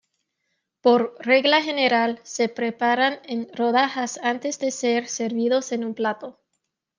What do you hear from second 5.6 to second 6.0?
en un